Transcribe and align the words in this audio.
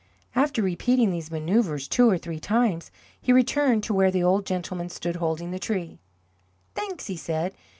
After 0.33 0.63
repeating 0.63 1.11
these 1.11 1.29
manoeuvres 1.29 1.87
two 1.87 2.09
or 2.09 2.17
three 2.17 2.39
times, 2.39 2.89
he 3.21 3.31
returned 3.31 3.83
to 3.83 3.93
where 3.93 4.09
the 4.09 4.23
old 4.23 4.47
gentleman 4.47 4.89
stood 4.89 5.17
holding 5.17 5.51
the 5.51 5.59
tree. 5.59 5.99
"Thanks," 6.73 7.05
he 7.05 7.15
said. 7.15 7.53